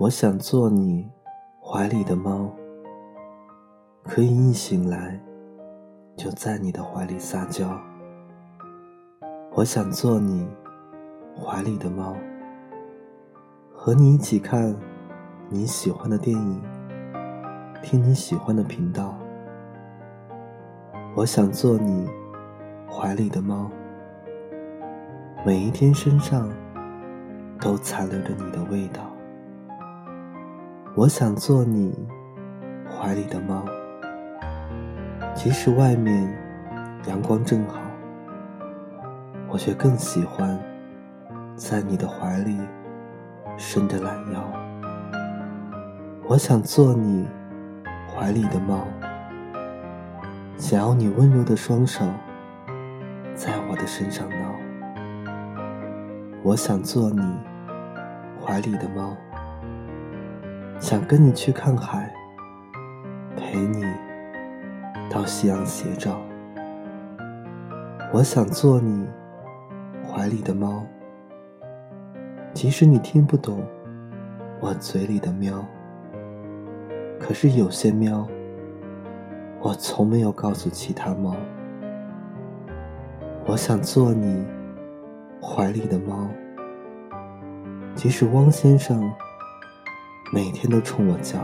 [0.00, 1.10] 我想做你
[1.60, 2.48] 怀里的猫，
[4.04, 5.20] 可以一醒来
[6.16, 7.76] 就在你的怀里撒娇。
[9.56, 10.48] 我想做你
[11.36, 12.14] 怀里的猫，
[13.74, 14.72] 和你一起看
[15.48, 16.62] 你喜欢的电影，
[17.82, 19.18] 听你喜欢的频道。
[21.16, 22.08] 我想做你
[22.88, 23.68] 怀里的猫，
[25.44, 26.48] 每一天身上
[27.60, 29.00] 都残留着你的味道。
[30.98, 31.94] 我想做你
[32.90, 33.64] 怀里的猫，
[35.32, 36.28] 即使外面
[37.06, 37.78] 阳光正好，
[39.48, 40.58] 我却更喜欢
[41.54, 42.58] 在你的怀里
[43.56, 44.42] 伸着懒腰。
[46.26, 47.28] 我想做你
[48.12, 48.84] 怀里的猫，
[50.56, 52.04] 想要你温柔的双手
[53.36, 54.52] 在我的身上挠。
[56.42, 57.22] 我想做你
[58.44, 59.16] 怀里的猫。
[60.80, 62.08] 想跟你去看海，
[63.36, 63.84] 陪你
[65.10, 66.20] 到夕阳斜照。
[68.12, 69.06] 我想做你
[70.06, 70.86] 怀里的猫，
[72.54, 73.60] 即使你听不懂
[74.60, 75.64] 我嘴里的喵，
[77.18, 78.26] 可是有些喵，
[79.60, 81.34] 我从没有告诉其他猫。
[83.46, 84.46] 我想做你
[85.42, 86.28] 怀里的猫，
[87.96, 89.12] 即使汪先生。
[90.30, 91.38] 每天都冲我叫，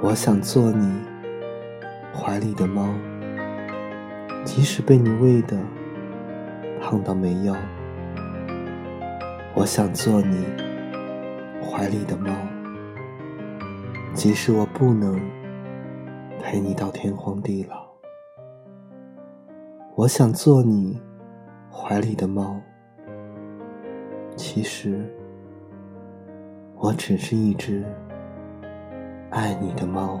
[0.00, 0.90] 我想做你
[2.14, 2.88] 怀里的猫，
[4.46, 5.58] 即使被你喂的
[6.80, 7.54] 胖到没腰。
[9.54, 10.46] 我想做你
[11.62, 12.30] 怀里的猫，
[14.14, 15.20] 即使我不能
[16.42, 17.84] 陪你到天荒地老。
[19.96, 20.98] 我想做你
[21.70, 22.58] 怀里的猫，
[24.34, 25.04] 其实。
[26.78, 27.82] 我只是一只
[29.30, 30.20] 爱你的猫。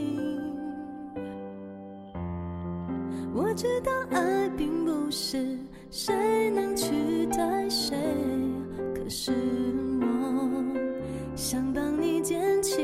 [3.51, 5.57] 我知道爱并不是
[5.89, 7.97] 谁能取代谁，
[8.95, 9.33] 可是
[9.99, 10.63] 我
[11.35, 12.81] 想帮你捡起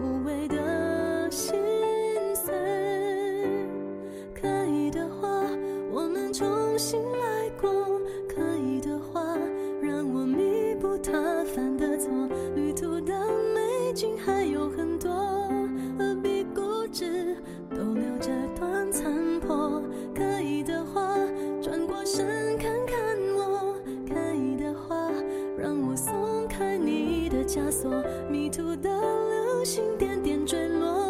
[0.00, 1.56] 无谓的心
[2.36, 2.54] 碎。
[4.32, 5.28] 可以的话，
[5.90, 6.46] 我们重
[6.78, 7.68] 新来过；
[8.28, 9.36] 可以的话，
[9.82, 11.12] 让我弥补他
[11.46, 12.12] 犯的错。
[12.54, 13.12] 旅途的
[13.52, 15.10] 美景还有很多，
[27.46, 28.02] 枷锁。
[28.28, 31.05] 迷途的流星点点坠落，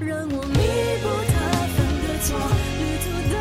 [0.00, 0.58] 让我弥
[1.02, 1.34] 补他
[1.74, 2.38] 犯的错，
[2.78, 2.82] 旅
[3.28, 3.33] 途。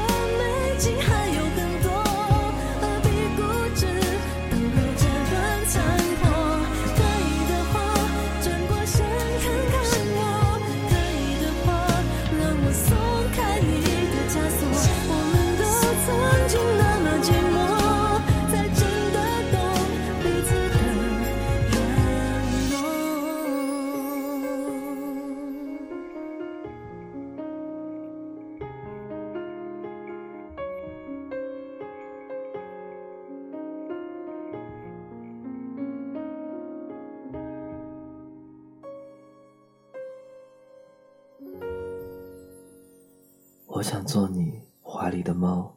[43.83, 45.75] 我想做你怀里的猫，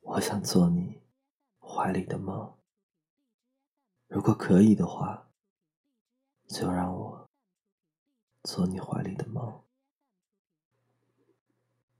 [0.00, 1.00] 我想做你
[1.60, 2.58] 怀里的猫。
[4.08, 5.30] 如果可以的话，
[6.48, 7.28] 就让我
[8.42, 9.62] 做你怀里的猫。